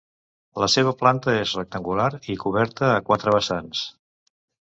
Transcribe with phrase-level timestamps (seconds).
[0.61, 3.83] La seva planta és rectangular i coberta a quatre vessants.